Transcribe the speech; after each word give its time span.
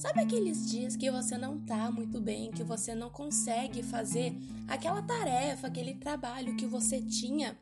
Sabe 0.00 0.22
aqueles 0.22 0.70
dias 0.70 0.96
que 0.96 1.10
você 1.10 1.36
não 1.36 1.60
tá 1.60 1.90
muito 1.90 2.22
bem, 2.22 2.50
que 2.50 2.64
você 2.64 2.94
não 2.94 3.10
consegue 3.10 3.82
fazer 3.82 4.34
aquela 4.66 5.02
tarefa, 5.02 5.66
aquele 5.66 5.92
trabalho 5.92 6.56
que 6.56 6.64
você 6.64 7.02
tinha? 7.02 7.54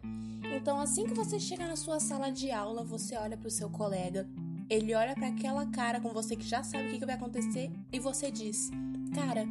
Então, 0.54 0.78
assim 0.78 1.04
que 1.04 1.14
você 1.14 1.40
chega 1.40 1.66
na 1.66 1.74
sua 1.74 1.98
sala 1.98 2.30
de 2.30 2.52
aula, 2.52 2.84
você 2.84 3.16
olha 3.16 3.36
para 3.36 3.48
o 3.48 3.50
seu 3.50 3.68
colega, 3.68 4.24
ele 4.70 4.94
olha 4.94 5.16
para 5.16 5.26
aquela 5.26 5.66
cara 5.66 6.00
com 6.00 6.10
você 6.10 6.36
que 6.36 6.46
já 6.46 6.62
sabe 6.62 6.86
o 6.86 6.90
que 6.96 7.04
vai 7.04 7.16
acontecer 7.16 7.72
e 7.92 7.98
você 7.98 8.30
diz: 8.30 8.70
"Cara, 9.16 9.44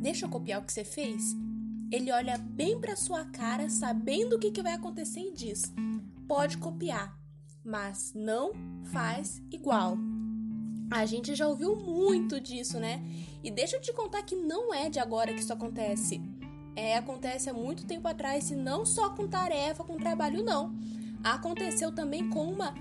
deixa 0.00 0.26
eu 0.26 0.30
copiar 0.30 0.60
o 0.60 0.64
que 0.64 0.72
você 0.72 0.82
fez?" 0.84 1.32
Ele 1.92 2.10
olha 2.10 2.36
bem 2.36 2.80
para 2.80 2.96
sua 2.96 3.24
cara, 3.26 3.70
sabendo 3.70 4.34
o 4.34 4.40
que 4.40 4.60
vai 4.60 4.72
acontecer 4.72 5.20
e 5.20 5.32
diz: 5.32 5.72
"Pode 6.26 6.58
copiar, 6.58 7.16
mas 7.64 8.12
não 8.16 8.50
faz 8.82 9.40
igual." 9.52 9.96
A 10.94 11.06
gente 11.06 11.34
já 11.34 11.48
ouviu 11.48 11.74
muito 11.74 12.40
disso, 12.40 12.78
né? 12.78 13.02
E 13.42 13.50
deixa 13.50 13.74
eu 13.74 13.80
te 13.80 13.92
contar 13.92 14.22
que 14.22 14.36
não 14.36 14.72
é 14.72 14.88
de 14.88 15.00
agora 15.00 15.34
que 15.34 15.40
isso 15.40 15.52
acontece. 15.52 16.22
É, 16.76 16.96
acontece 16.96 17.50
há 17.50 17.52
muito 17.52 17.84
tempo 17.84 18.06
atrás 18.06 18.48
e 18.52 18.54
não 18.54 18.86
só 18.86 19.10
com 19.10 19.26
tarefa, 19.26 19.82
com 19.82 19.96
trabalho, 19.96 20.44
não. 20.44 20.72
Aconteceu 21.24 21.90
também 21.90 22.30
com 22.30 22.44
uma 22.44 22.72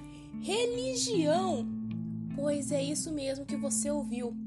religião. 0.44 1.68
Pois 2.36 2.72
é 2.72 2.84
isso 2.84 3.12
mesmo 3.12 3.48
que 3.48 3.58
você 3.58 3.90
ouviu. 3.90 4.38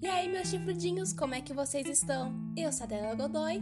E 0.00 0.06
aí, 0.06 0.30
meus 0.30 0.46
chifrudinhos, 0.46 1.12
como 1.12 1.34
é 1.34 1.40
que 1.40 1.52
vocês 1.52 1.88
estão? 1.88 2.32
Eu 2.56 2.70
sou 2.70 2.84
a 2.84 2.86
Dela 2.86 3.16
Godoy 3.16 3.60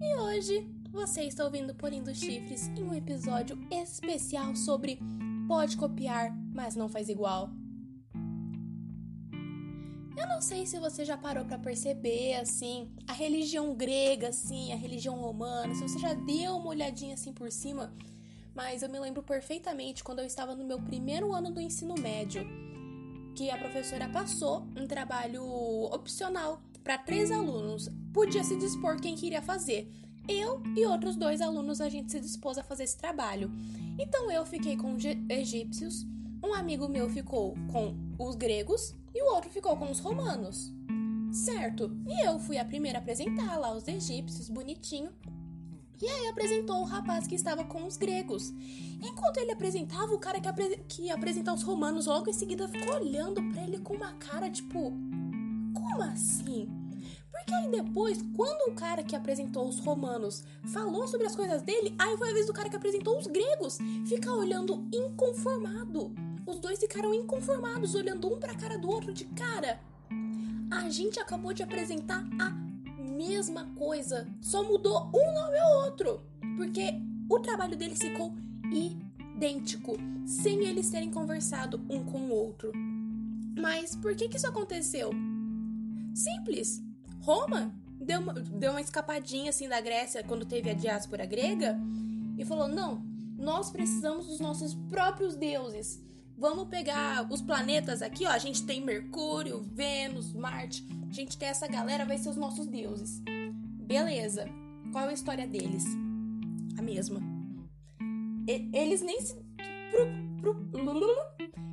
e 0.00 0.16
hoje 0.16 0.66
você 0.90 1.24
está 1.24 1.44
ouvindo 1.44 1.74
Polindo 1.74 2.14
Chifres 2.14 2.68
em 2.68 2.82
um 2.82 2.94
episódio 2.94 3.58
especial 3.70 4.56
sobre 4.56 4.98
pode 5.46 5.76
copiar, 5.76 6.34
mas 6.54 6.74
não 6.74 6.88
faz 6.88 7.10
igual. 7.10 7.50
Eu 10.16 10.26
não 10.26 10.40
sei 10.40 10.64
se 10.64 10.78
você 10.78 11.04
já 11.04 11.16
parou 11.16 11.44
para 11.44 11.58
perceber 11.58 12.36
assim 12.36 12.90
a 13.06 13.12
religião 13.12 13.74
grega, 13.74 14.28
assim, 14.28 14.72
a 14.72 14.76
religião 14.76 15.16
romana, 15.16 15.74
se 15.74 15.82
você 15.82 15.98
já 15.98 16.14
deu 16.14 16.56
uma 16.56 16.68
olhadinha 16.68 17.12
assim 17.12 17.34
por 17.34 17.52
cima, 17.52 17.92
mas 18.54 18.82
eu 18.82 18.88
me 18.88 18.98
lembro 18.98 19.22
perfeitamente 19.22 20.02
quando 20.02 20.20
eu 20.20 20.24
estava 20.24 20.54
no 20.54 20.64
meu 20.64 20.80
primeiro 20.80 21.34
ano 21.34 21.50
do 21.50 21.60
ensino 21.60 21.94
médio, 22.00 22.46
que 23.34 23.50
a 23.50 23.58
professora 23.58 24.08
passou 24.08 24.66
um 24.74 24.86
trabalho 24.86 25.44
opcional 25.92 26.62
para 26.82 26.96
três 26.96 27.30
alunos. 27.30 27.90
Podia 28.14 28.42
se 28.42 28.56
dispor 28.56 28.98
quem 28.98 29.14
queria 29.14 29.42
fazer. 29.42 29.92
Eu 30.26 30.62
e 30.74 30.86
outros 30.86 31.14
dois 31.14 31.42
alunos 31.42 31.82
a 31.82 31.90
gente 31.90 32.10
se 32.10 32.20
dispôs 32.20 32.56
a 32.56 32.64
fazer 32.64 32.84
esse 32.84 32.96
trabalho. 32.96 33.52
Então 33.98 34.30
eu 34.30 34.46
fiquei 34.46 34.78
com 34.78 34.96
egípcios, 35.28 36.06
um 36.42 36.54
amigo 36.54 36.88
meu 36.88 37.10
ficou 37.10 37.54
com 37.70 37.94
os 38.18 38.34
gregos 38.34 38.94
e 39.16 39.22
o 39.22 39.34
outro 39.34 39.50
ficou 39.50 39.74
com 39.78 39.90
os 39.90 39.98
romanos. 39.98 40.70
Certo, 41.32 41.90
e 42.06 42.26
eu 42.26 42.38
fui 42.38 42.58
a 42.58 42.64
primeira 42.64 42.98
a 42.98 43.00
apresentar 43.00 43.56
lá 43.56 43.74
os 43.74 43.88
egípcios, 43.88 44.50
bonitinho. 44.50 45.10
E 46.00 46.06
aí 46.06 46.26
apresentou 46.28 46.82
o 46.82 46.84
rapaz 46.84 47.26
que 47.26 47.34
estava 47.34 47.64
com 47.64 47.86
os 47.86 47.96
gregos. 47.96 48.52
Enquanto 49.02 49.38
ele 49.38 49.52
apresentava, 49.52 50.12
o 50.12 50.18
cara 50.18 50.38
que, 50.38 50.46
apre 50.46 50.84
que 50.86 51.04
ia 51.04 51.14
apresentar 51.14 51.54
os 51.54 51.62
romanos 51.62 52.04
logo 52.04 52.28
em 52.28 52.34
seguida 52.34 52.68
ficou 52.68 52.96
olhando 52.96 53.42
para 53.50 53.62
ele 53.62 53.78
com 53.78 53.94
uma 53.94 54.12
cara 54.14 54.50
tipo: 54.50 54.92
Como 55.72 56.02
assim? 56.02 56.68
Porque 57.30 57.54
aí 57.54 57.70
depois, 57.70 58.18
quando 58.34 58.70
o 58.70 58.74
cara 58.74 59.02
que 59.02 59.16
apresentou 59.16 59.66
os 59.66 59.78
romanos 59.78 60.44
falou 60.72 61.08
sobre 61.08 61.26
as 61.26 61.34
coisas 61.34 61.62
dele, 61.62 61.94
aí 61.98 62.16
foi 62.18 62.30
a 62.30 62.34
vez 62.34 62.46
do 62.46 62.52
cara 62.52 62.68
que 62.68 62.76
apresentou 62.76 63.18
os 63.18 63.26
gregos 63.26 63.78
ficar 64.06 64.34
olhando 64.34 64.86
inconformado. 64.92 66.25
Os 66.46 66.60
dois 66.60 66.78
ficaram 66.78 67.12
inconformados, 67.12 67.94
olhando 67.96 68.32
um 68.32 68.38
para 68.38 68.52
a 68.52 68.56
cara 68.56 68.78
do 68.78 68.88
outro 68.88 69.12
de 69.12 69.24
cara. 69.24 69.80
A 70.70 70.88
gente 70.88 71.18
acabou 71.18 71.52
de 71.52 71.62
apresentar 71.62 72.24
a 72.38 72.50
mesma 73.02 73.64
coisa, 73.74 74.28
só 74.40 74.62
mudou 74.62 75.10
um 75.12 75.32
nome 75.32 75.58
ao 75.58 75.84
outro, 75.84 76.20
porque 76.56 76.94
o 77.28 77.40
trabalho 77.40 77.76
deles 77.76 77.98
ficou 77.98 78.32
idêntico, 78.70 79.96
sem 80.24 80.64
eles 80.64 80.90
terem 80.90 81.10
conversado 81.10 81.80
um 81.90 82.04
com 82.04 82.18
o 82.18 82.30
outro. 82.30 82.72
Mas 83.58 83.96
por 83.96 84.14
que, 84.14 84.28
que 84.28 84.36
isso 84.36 84.46
aconteceu? 84.46 85.10
Simples. 86.14 86.82
Roma 87.20 87.74
deu 88.00 88.20
uma, 88.20 88.34
deu 88.34 88.70
uma 88.70 88.80
escapadinha 88.80 89.50
assim 89.50 89.68
da 89.68 89.80
Grécia 89.80 90.22
quando 90.22 90.44
teve 90.44 90.70
a 90.70 90.74
diáspora 90.74 91.26
grega 91.26 91.76
e 92.38 92.44
falou: 92.44 92.68
não, 92.68 93.02
nós 93.36 93.70
precisamos 93.70 94.26
dos 94.26 94.38
nossos 94.38 94.74
próprios 94.74 95.34
deuses. 95.34 96.05
Vamos 96.38 96.68
pegar 96.68 97.26
os 97.32 97.40
planetas 97.40 98.02
aqui, 98.02 98.26
ó. 98.26 98.30
A 98.30 98.38
gente 98.38 98.64
tem 98.64 98.84
Mercúrio, 98.84 99.62
Vênus, 99.72 100.34
Marte. 100.34 100.86
A 101.08 101.12
gente 101.12 101.38
tem 101.38 101.48
essa 101.48 101.66
galera, 101.66 102.04
vai 102.04 102.18
ser 102.18 102.28
os 102.28 102.36
nossos 102.36 102.66
deuses. 102.66 103.22
Beleza. 103.86 104.46
Qual 104.92 105.06
é 105.06 105.10
a 105.10 105.14
história 105.14 105.46
deles? 105.46 105.84
A 106.76 106.82
mesma. 106.82 107.20
E, 108.46 108.68
eles 108.72 109.00
nem 109.00 109.20
se. 109.20 109.34
Pro, 110.40 110.54
pro, 110.72 111.08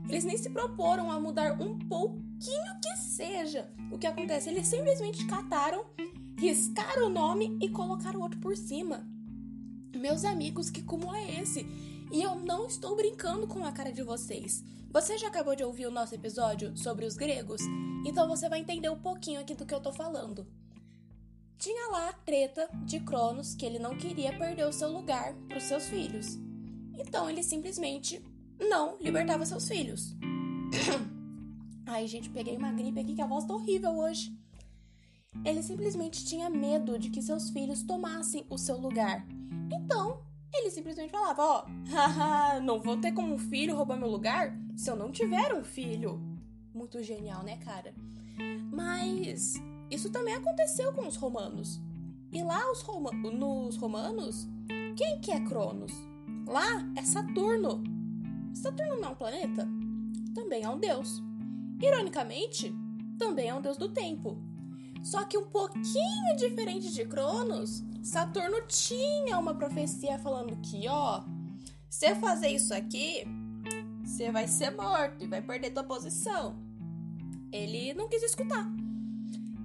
eles 0.09 0.23
nem 0.23 0.38
se 0.38 0.50
proporam 0.50 1.12
a 1.12 1.19
mudar 1.19 1.59
um 1.62 1.78
pouquinho 1.79 2.79
que 2.81 2.96
seja 2.97 3.69
o 3.91 3.97
que 3.97 4.07
acontece. 4.07 4.50
Eles 4.50 4.68
simplesmente 4.68 5.25
cataram, 5.25 5.85
riscaram 6.38 7.07
o 7.07 7.09
nome 7.09 7.57
e 7.62 7.68
colocaram 7.68 8.22
outro 8.22 8.40
por 8.40 8.56
cima. 8.56 9.06
Meus 9.94 10.23
amigos, 10.23 10.69
que 10.69 10.81
como 10.81 11.13
é 11.13 11.41
esse? 11.41 11.66
E 12.12 12.22
eu 12.22 12.36
não 12.36 12.66
estou 12.68 12.96
brincando 12.96 13.47
com 13.47 13.64
a 13.66 13.72
cara 13.72 13.91
de 13.91 14.03
vocês. 14.03 14.64
Você 14.91 15.18
já 15.18 15.28
acabou 15.28 15.56
de 15.56 15.64
ouvir 15.64 15.88
o 15.88 15.91
nosso 15.91 16.14
episódio 16.14 16.78
sobre 16.78 17.06
os 17.06 17.16
gregos? 17.16 17.62
Então 18.06 18.28
você 18.28 18.47
vai 18.47 18.59
entender 18.59 18.90
um 18.90 19.00
pouquinho 19.00 19.41
aqui 19.41 19.56
do 19.56 19.66
que 19.66 19.74
eu 19.74 19.81
tô 19.81 19.91
falando. 19.91 20.46
Tinha 21.58 21.90
lá 21.90 22.09
a 22.09 22.14
treta 22.14 22.69
de 22.86 23.00
Cronos 23.00 23.56
que 23.56 23.66
ele 23.66 23.80
não 23.80 23.97
queria 23.97 24.38
perder 24.38 24.68
o 24.68 24.74
seu 24.74 24.91
lugar 24.91 25.34
para 25.47 25.58
os 25.58 25.64
seus 25.64 25.86
filhos. 25.86 26.38
Então 26.94 27.30
ele 27.30 27.41
simplesmente 27.41 28.24
não 28.59 28.97
libertava 29.00 29.46
seus 29.46 29.68
filhos. 29.68 30.16
Ai, 31.88 32.08
gente, 32.08 32.30
peguei 32.30 32.58
uma 32.58 32.72
gripe 32.72 33.00
aqui 33.00 33.16
que 33.16 33.22
a 33.22 33.28
voz 33.28 33.46
tá 33.46 33.53
horrível 33.53 33.97
hoje. 33.97 34.38
Ele 35.44 35.64
simplesmente 35.64 36.25
tinha 36.25 36.50
medo 36.50 37.00
de 37.00 37.09
que 37.09 37.22
seus 37.22 37.50
filhos 37.50 37.84
tomassem 37.84 38.46
o 38.50 38.58
seu 38.58 38.78
lugar. 38.78 39.25
Então, 39.72 40.22
ele 40.53 40.69
simplesmente 40.69 41.12
falava: 41.12 41.41
Ó, 41.44 41.66
oh, 41.66 42.62
não 42.62 42.80
vou 42.80 42.97
ter 42.97 43.12
como 43.12 43.34
um 43.34 43.40
filho 43.40 43.75
roubar 43.75 43.97
meu 43.97 44.09
lugar 44.09 44.58
se 44.75 44.90
eu 44.90 44.96
não 44.96 45.12
tiver 45.12 45.53
um 45.53 45.64
filho. 45.64 46.22
Muito 46.74 47.02
genial, 47.03 47.44
né, 47.44 47.58
cara? 47.58 47.94
Mas 48.72 49.62
isso 49.90 50.09
também 50.09 50.34
aconteceu 50.34 50.91
com 50.94 51.08
os 51.08 51.16
romanos. 51.16 51.80
E 52.31 52.44
lá 52.44 52.72
os 52.72 52.81
Roma 52.81 53.12
nos 53.12 53.78
romanos, 53.78 54.47
quem 54.97 55.22
que 55.22 55.31
é 55.31 55.40
Cronos? 55.40 55.94
Lá 56.47 56.84
é 56.97 57.03
Saturno. 57.03 57.84
Saturno 58.56 59.00
não 59.00 59.09
é 59.09 59.12
um 59.12 59.16
planeta? 59.16 59.68
Também 60.34 60.64
é 60.64 60.70
um 60.70 60.80
deus. 60.80 61.22
Ironicamente, 61.80 62.74
também 63.20 63.50
é 63.50 63.53
um 63.53 63.62
deus 63.62 63.78
do 63.78 63.90
tempo. 63.90 64.41
Só 65.03 65.24
que 65.25 65.38
um 65.38 65.46
pouquinho 65.46 66.35
diferente 66.38 66.91
de 66.91 67.06
Cronos, 67.06 67.84
Saturno 68.03 68.62
tinha 68.68 69.40
uma 69.40 69.56
profecia 69.56 70.19
falando 70.19 70.58
que, 70.58 70.88
ó, 70.90 71.24
se 71.90 72.14
fazer 72.16 72.50
isso 72.50 72.74
aqui, 72.74 73.24
você 74.03 74.30
vai 74.30 74.46
ser 74.46 74.72
morto 74.72 75.24
e 75.24 75.28
vai 75.28 75.41
perder 75.41 75.72
tua 75.72 75.86
posição. 75.86 76.56
Ele 77.50 77.94
não 77.94 78.09
quis 78.09 78.22
escutar. 78.22 78.68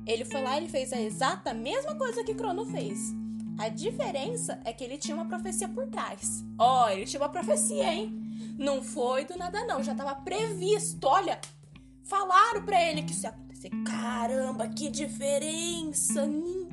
Ele 0.06 0.24
foi 0.24 0.40
lá 0.40 0.58
e 0.60 0.68
fez 0.68 0.92
a 0.92 1.00
exata 1.00 1.52
mesma 1.52 1.96
coisa 1.96 2.22
que 2.22 2.34
Crono 2.34 2.64
fez. 2.64 3.12
A 3.58 3.68
diferença 3.68 4.60
é 4.64 4.72
que 4.72 4.84
ele 4.84 4.98
tinha 4.98 5.16
uma 5.16 5.26
profecia 5.26 5.68
por 5.68 5.88
trás. 5.88 6.44
Ó, 6.56 6.86
oh, 6.86 6.88
ele 6.90 7.06
tinha 7.06 7.20
uma 7.20 7.28
profecia, 7.28 7.92
hein? 7.92 8.22
Não 8.56 8.82
foi 8.82 9.24
do 9.24 9.36
nada 9.36 9.64
não, 9.64 9.82
já 9.82 9.92
estava 9.92 10.14
previsto. 10.14 11.04
Olha, 11.08 11.40
falaram 12.04 12.64
para 12.64 12.80
ele 12.80 13.02
que 13.02 13.10
isso 13.10 13.26
ia 13.26 13.30
acontecer. 13.30 13.70
Caramba, 13.84 14.68
que 14.68 14.88
diferença! 14.88 16.24
Ninguém 16.24 16.67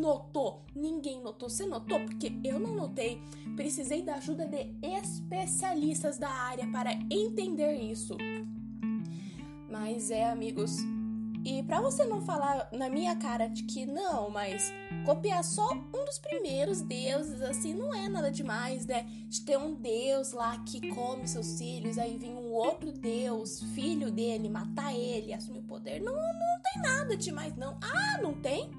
notou. 0.00 0.64
Ninguém 0.74 1.22
notou. 1.22 1.48
Você 1.48 1.66
notou? 1.66 2.00
Porque 2.00 2.32
eu 2.44 2.58
não 2.58 2.74
notei. 2.74 3.20
Precisei 3.56 4.02
da 4.02 4.14
ajuda 4.14 4.46
de 4.46 4.74
especialistas 4.82 6.18
da 6.18 6.30
área 6.30 6.66
para 6.70 6.92
entender 7.10 7.74
isso. 7.74 8.16
Mas 9.68 10.10
é, 10.10 10.28
amigos. 10.28 10.78
E 11.44 11.62
para 11.62 11.80
você 11.80 12.04
não 12.04 12.20
falar 12.20 12.68
na 12.70 12.90
minha 12.90 13.16
cara 13.16 13.46
de 13.48 13.62
que 13.62 13.86
não, 13.86 14.28
mas 14.28 14.70
copiar 15.06 15.42
só 15.42 15.72
um 15.72 16.04
dos 16.04 16.18
primeiros 16.18 16.82
deuses, 16.82 17.40
assim, 17.40 17.72
não 17.72 17.94
é 17.94 18.10
nada 18.10 18.30
demais, 18.30 18.84
né? 18.84 19.06
De 19.26 19.40
ter 19.40 19.56
um 19.56 19.74
deus 19.74 20.32
lá 20.32 20.58
que 20.64 20.88
come 20.90 21.26
seus 21.26 21.56
filhos, 21.58 21.96
aí 21.96 22.18
vem 22.18 22.34
um 22.34 22.52
outro 22.52 22.92
deus, 22.92 23.62
filho 23.74 24.10
dele, 24.10 24.50
matar 24.50 24.94
ele, 24.94 25.32
assumir 25.32 25.60
o 25.60 25.62
poder. 25.62 26.02
Não, 26.02 26.12
não 26.12 26.60
tem 26.62 26.82
nada 26.82 27.16
demais, 27.16 27.56
não. 27.56 27.78
Ah, 27.80 28.18
não 28.20 28.34
tem? 28.34 28.70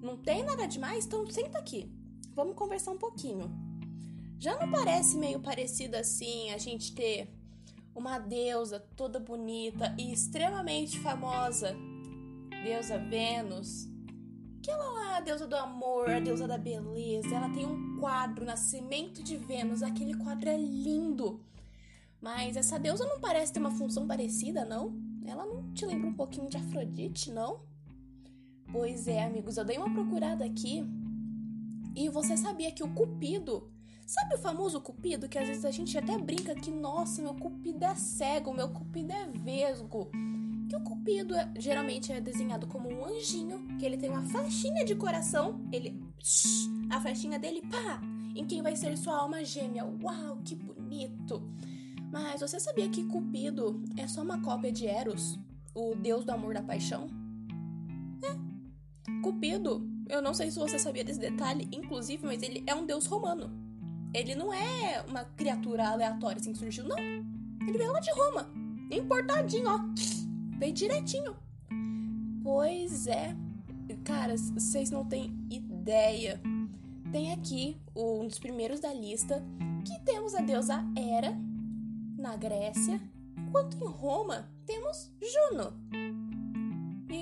Não 0.00 0.16
tem 0.16 0.44
nada 0.44 0.66
demais? 0.66 1.06
Então 1.06 1.28
senta 1.30 1.58
aqui. 1.58 1.90
Vamos 2.34 2.54
conversar 2.54 2.92
um 2.92 2.98
pouquinho. 2.98 3.50
Já 4.38 4.58
não 4.58 4.70
parece 4.70 5.16
meio 5.16 5.40
parecido 5.40 5.96
assim 5.96 6.50
a 6.50 6.58
gente 6.58 6.94
ter 6.94 7.28
uma 7.94 8.18
deusa 8.18 8.78
toda 8.94 9.18
bonita 9.18 9.94
e 9.98 10.12
extremamente 10.12 11.00
famosa, 11.00 11.74
deusa 12.62 12.98
Vênus, 12.98 13.88
que 14.62 14.70
ela 14.70 15.12
é 15.12 15.16
a 15.16 15.20
deusa 15.20 15.46
do 15.46 15.56
amor, 15.56 16.10
a 16.10 16.20
deusa 16.20 16.46
da 16.46 16.58
beleza. 16.58 17.34
Ela 17.34 17.48
tem 17.48 17.64
um 17.64 17.98
quadro, 17.98 18.44
Nascimento 18.44 19.22
de 19.22 19.36
Vênus. 19.36 19.82
Aquele 19.82 20.14
quadro 20.14 20.48
é 20.48 20.58
lindo. 20.58 21.40
Mas 22.20 22.56
essa 22.56 22.78
deusa 22.78 23.06
não 23.06 23.20
parece 23.20 23.52
ter 23.52 23.60
uma 23.60 23.70
função 23.70 24.06
parecida, 24.06 24.64
não? 24.64 24.92
Ela 25.24 25.46
não 25.46 25.72
te 25.72 25.86
lembra 25.86 26.08
um 26.08 26.14
pouquinho 26.14 26.48
de 26.48 26.56
Afrodite, 26.56 27.30
não? 27.30 27.60
Pois 28.70 29.06
é, 29.06 29.24
amigos, 29.24 29.56
eu 29.56 29.64
dei 29.64 29.78
uma 29.78 29.92
procurada 29.92 30.44
aqui 30.44 30.84
e 31.94 32.08
você 32.08 32.36
sabia 32.36 32.70
que 32.72 32.82
o 32.82 32.92
Cupido 32.92 33.70
Sabe 34.06 34.36
o 34.36 34.38
famoso 34.38 34.80
cupido 34.80 35.28
que 35.28 35.36
às 35.36 35.48
vezes 35.48 35.64
a 35.64 35.70
gente 35.72 35.98
até 35.98 36.16
brinca 36.16 36.54
que, 36.54 36.70
nossa, 36.70 37.20
meu 37.20 37.34
cupido 37.34 37.84
é 37.84 37.94
cego, 37.96 38.54
meu 38.54 38.68
cupido 38.68 39.12
é 39.12 39.26
vesgo. 39.26 40.12
Que 40.68 40.76
o 40.76 40.80
cupido 40.80 41.34
é, 41.34 41.52
geralmente 41.58 42.12
é 42.12 42.20
desenhado 42.20 42.68
como 42.68 42.88
um 42.88 43.04
anjinho, 43.04 43.66
que 43.78 43.84
ele 43.84 43.96
tem 43.96 44.08
uma 44.08 44.22
faixinha 44.22 44.84
de 44.84 44.94
coração, 44.94 45.60
ele. 45.72 46.00
A 46.88 47.00
faixinha 47.00 47.36
dele, 47.36 47.62
pá! 47.62 48.00
Em 48.36 48.46
quem 48.46 48.62
vai 48.62 48.76
ser 48.76 48.96
sua 48.96 49.16
alma 49.16 49.44
gêmea. 49.44 49.84
Uau, 49.84 50.36
que 50.44 50.54
bonito! 50.54 51.42
Mas 52.12 52.40
você 52.40 52.60
sabia 52.60 52.88
que 52.88 53.04
Cupido 53.06 53.82
é 53.96 54.06
só 54.06 54.22
uma 54.22 54.40
cópia 54.40 54.70
de 54.70 54.86
Eros, 54.86 55.36
o 55.74 55.96
deus 55.96 56.24
do 56.24 56.30
amor 56.30 56.54
da 56.54 56.62
paixão? 56.62 57.08
Cupido, 59.26 59.84
eu 60.08 60.22
não 60.22 60.32
sei 60.32 60.52
se 60.52 60.58
você 60.60 60.78
sabia 60.78 61.02
desse 61.02 61.18
detalhe, 61.18 61.68
inclusive, 61.72 62.24
mas 62.24 62.44
ele 62.44 62.62
é 62.64 62.72
um 62.72 62.86
deus 62.86 63.06
romano. 63.06 63.50
Ele 64.14 64.36
não 64.36 64.54
é 64.54 65.04
uma 65.08 65.24
criatura 65.24 65.88
aleatória 65.88 66.38
assim 66.38 66.52
que 66.52 66.58
surgiu, 66.60 66.84
não. 66.84 66.96
Ele 66.96 67.76
veio 67.76 67.90
lá 67.90 67.98
de 67.98 68.12
Roma. 68.12 68.48
Importadinho, 68.88 69.68
ó. 69.68 69.80
Veio 70.60 70.72
direitinho. 70.72 71.36
Pois 72.40 73.08
é. 73.08 73.34
Cara, 74.04 74.36
vocês 74.36 74.92
não 74.92 75.04
têm 75.04 75.36
ideia. 75.50 76.40
Tem 77.10 77.32
aqui 77.32 77.76
um 77.96 78.28
dos 78.28 78.38
primeiros 78.38 78.78
da 78.78 78.94
lista 78.94 79.42
que 79.84 79.98
temos 80.04 80.36
a 80.36 80.40
deusa 80.40 80.84
Hera 80.96 81.36
na 82.16 82.36
Grécia, 82.36 83.00
enquanto 83.36 83.76
em 83.76 83.88
Roma 83.88 84.48
temos 84.64 85.12
Juno. 85.20 85.72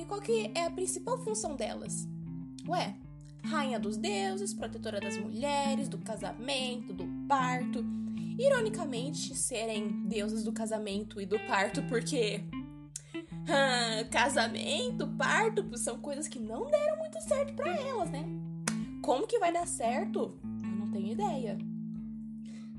Qual 0.07 0.21
que 0.21 0.51
é 0.55 0.67
a 0.67 0.71
principal 0.71 1.19
função 1.19 1.57
delas? 1.57 2.07
Ué, 2.67 2.95
rainha 3.45 3.79
dos 3.79 3.97
deuses, 3.97 4.55
protetora 4.55 5.01
das 5.01 5.17
mulheres, 5.19 5.89
do 5.89 5.99
casamento, 5.99 6.93
do 6.93 7.07
parto. 7.29 7.85
Ironicamente, 8.39 9.35
serem 9.35 10.07
deusas 10.07 10.45
do 10.45 10.53
casamento 10.53 11.21
e 11.21 11.27
do 11.27 11.39
parto, 11.47 11.83
porque 11.85 12.43
ah, 13.49 14.05
casamento, 14.11 15.07
parto 15.19 15.77
são 15.77 15.99
coisas 16.01 16.27
que 16.27 16.41
não 16.41 16.71
deram 16.71 16.99
muito 16.99 17.21
certo 17.21 17.55
para 17.55 17.75
elas, 17.75 18.11
né? 18.11 18.25
Como 19.03 19.27
que 19.27 19.39
vai 19.39 19.53
dar 19.53 19.67
certo? 19.67 20.39
Eu 20.43 20.71
não 20.71 20.91
tenho 20.91 21.13
ideia. 21.13 21.59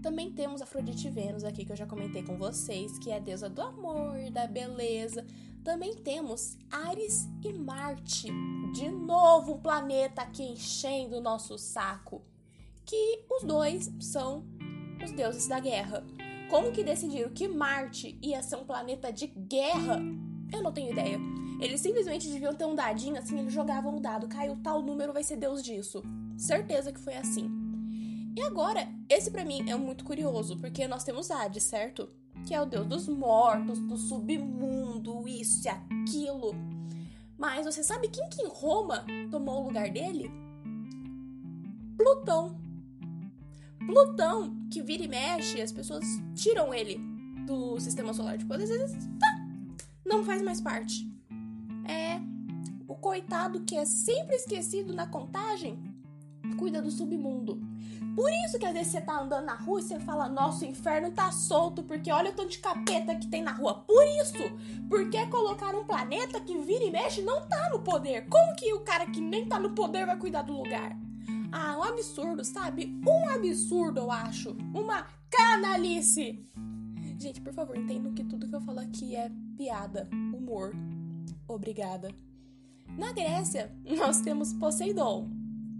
Também 0.02 0.32
temos 0.32 0.62
Afrodite 0.62 1.10
Vênus 1.10 1.44
aqui, 1.44 1.66
que 1.66 1.72
eu 1.72 1.76
já 1.76 1.86
comentei 1.86 2.24
com 2.24 2.38
vocês, 2.38 2.98
que 3.00 3.12
é 3.12 3.18
a 3.18 3.20
deusa 3.20 3.50
do 3.50 3.62
amor, 3.62 4.30
da 4.32 4.48
beleza. 4.48 5.26
Também 5.66 5.96
temos 5.96 6.60
Ares 6.72 7.28
e 7.44 7.52
Marte. 7.52 8.28
De 8.72 8.88
novo, 8.88 9.56
um 9.56 9.60
planeta 9.60 10.22
aqui 10.22 10.44
enchendo 10.44 11.18
o 11.18 11.22
nosso 11.22 11.58
saco. 11.58 12.22
Que 12.86 13.26
os 13.32 13.42
dois 13.42 13.92
são 14.00 14.46
os 15.04 15.12
deuses 15.12 15.48
da 15.48 15.60
guerra. 15.60 16.06
Como 16.52 16.72
que 16.72 16.84
decidiram 16.84 17.32
que 17.32 17.48
Marte 17.48 18.16
ia 18.22 18.44
ser 18.44 18.58
um 18.58 18.64
planeta 18.64 19.12
de 19.12 19.26
guerra? 19.26 20.00
Eu 20.54 20.62
não 20.62 20.72
tenho 20.72 20.92
ideia. 20.92 21.18
Eles 21.60 21.82
simplesmente 21.82 22.30
deviam 22.30 22.54
ter 22.54 22.66
um 22.66 22.76
dadinho 22.76 23.18
assim, 23.18 23.40
eles 23.40 23.52
jogavam 23.52 23.98
o 23.98 24.00
dado, 24.00 24.28
caiu 24.28 24.56
tal 24.62 24.84
número, 24.84 25.14
vai 25.14 25.24
ser 25.24 25.38
deus 25.38 25.64
disso. 25.64 26.04
Certeza 26.38 26.94
que 26.94 27.00
foi 27.00 27.16
assim. 27.16 27.50
E 28.38 28.42
agora, 28.42 28.88
esse 29.10 29.32
para 29.32 29.44
mim 29.44 29.68
é 29.68 29.76
muito 29.76 30.06
curioso, 30.06 30.58
porque 30.58 30.88
nós 30.88 31.04
temos 31.04 31.32
Hades, 31.32 31.64
certo? 31.64 32.08
Que 32.46 32.54
é 32.54 32.62
o 32.62 32.66
deus 32.66 32.88
dos 32.88 33.08
mortos, 33.08 33.80
do 33.80 33.98
submundo, 33.98 35.28
isso 35.28 35.68
e 35.68 35.70
aquilo. 35.70 36.56
Mas 37.38 37.66
você 37.66 37.84
sabe 37.84 38.08
quem 38.08 38.30
que 38.30 38.42
em 38.42 38.48
Roma 38.48 39.06
tomou 39.30 39.62
o 39.62 39.68
lugar 39.68 39.90
dele? 39.90 40.32
Plutão. 41.98 42.60
Plutão, 43.86 44.56
que 44.72 44.82
vira 44.82 45.04
e 45.04 45.08
mexe, 45.08 45.62
as 45.62 45.72
pessoas 45.72 46.04
tiram 46.36 46.74
ele 46.74 47.00
do 47.46 47.80
sistema 47.80 48.14
solar. 48.14 48.38
Tipo, 48.38 48.54
às 48.54 48.70
vezes, 48.70 49.08
tá, 49.20 49.48
não 50.06 50.24
faz 50.24 50.42
mais 50.42 50.60
parte. 50.60 51.08
É 51.88 52.20
o 52.88 52.96
coitado 52.96 53.62
que 53.62 53.76
é 53.76 53.86
sempre 53.86 54.36
esquecido 54.36 54.94
na 54.94 55.08
contagem, 55.08 55.78
cuida 56.58 56.82
do 56.82 56.92
submundo. 56.92 57.60
Por 58.16 58.32
isso 58.46 58.58
que 58.58 58.66
às 58.66 58.74
vezes 58.74 58.94
você 58.94 59.02
tá 59.02 59.20
andando 59.20 59.46
na 59.46 59.56
rua 59.56 59.80
e 59.82 59.84
você 59.84 60.00
fala, 60.00 60.30
nossa, 60.30 60.64
o 60.64 60.68
inferno 60.68 61.12
tá 61.12 61.32
solto, 61.32 61.84
porque 61.84 62.10
olha 62.10 62.32
o 62.32 62.34
tanto 62.34 62.50
de 62.50 62.60
capeta 62.60 63.14
que 63.16 63.28
tem 63.28 63.44
na 63.44 63.52
rua. 63.52 63.84
Por 63.86 64.06
isso! 64.22 64.34
Porque 64.90 65.26
colocar 65.28 65.76
um 65.76 65.84
planeta 65.84 66.40
que 66.40 66.58
vira 66.58 66.86
e 66.86 66.92
mexe 66.92 67.22
não 67.22 67.46
tá 67.46 67.70
no 67.70 67.80
poder. 67.80 68.28
Como 68.30 68.56
que 68.56 68.74
o 68.74 68.80
cara 68.80 69.06
que 69.06 69.20
nem 69.20 69.46
tá 69.46 69.60
no 69.60 69.72
poder 69.72 70.06
vai 70.06 70.18
cuidar 70.18 70.44
do 70.44 70.54
lugar? 70.54 70.98
Ah, 71.52 71.78
um 71.78 71.84
absurdo, 71.84 72.44
sabe? 72.46 72.98
Um 73.06 73.30
absurdo, 73.30 74.00
eu 74.00 74.12
acho. 74.12 74.56
Uma 74.74 75.08
canalice! 75.30 76.40
Gente, 77.20 77.42
por 77.42 77.54
favor, 77.54 77.78
entendam 77.78 78.14
que 78.14 78.24
tudo 78.24 78.48
que 78.48 78.56
eu 78.56 78.62
falo 78.62 78.80
aqui 78.80 79.16
é 79.16 79.30
piada, 79.58 80.08
humor. 80.34 80.74
Obrigada. 81.48 82.10
Na 82.98 83.12
Grécia, 83.12 83.74
nós 83.98 84.22
temos 84.22 84.54
Poseidon. 84.54 85.30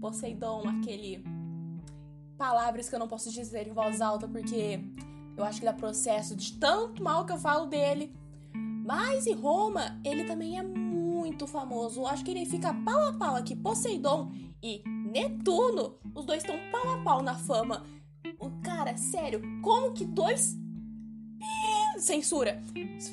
Poseidon, 0.00 0.68
aquele 0.68 1.24
palavras 2.36 2.88
que 2.88 2.94
eu 2.94 2.98
não 2.98 3.08
posso 3.08 3.30
dizer 3.30 3.66
em 3.66 3.72
voz 3.72 4.00
alta 4.00 4.28
porque 4.28 4.80
eu 5.36 5.44
acho 5.44 5.58
que 5.58 5.66
dá 5.66 5.72
processo 5.72 6.34
de 6.34 6.52
tanto 6.54 7.02
mal 7.02 7.26
que 7.26 7.32
eu 7.32 7.38
falo 7.38 7.66
dele. 7.66 8.14
Mas 8.84 9.26
em 9.26 9.34
Roma, 9.34 10.00
ele 10.04 10.24
também 10.24 10.58
é 10.58 10.62
muito 10.62 11.46
famoso. 11.46 12.00
Eu 12.00 12.06
acho 12.06 12.24
que 12.24 12.30
ele 12.30 12.46
fica 12.46 12.72
pau 12.72 13.08
a 13.08 13.12
pau 13.12 13.34
aqui. 13.34 13.56
Poseidon 13.56 14.30
e 14.62 14.82
Netuno, 14.86 15.98
os 16.14 16.24
dois 16.24 16.42
estão 16.42 16.56
pau 16.70 16.94
a 16.94 16.98
pau 17.02 17.22
na 17.22 17.34
fama. 17.34 17.84
O 18.38 18.50
cara, 18.62 18.96
sério, 18.96 19.42
como 19.62 19.92
que 19.92 20.04
dois 20.04 20.56
censura 21.98 22.62